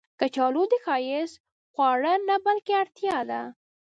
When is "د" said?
0.71-0.73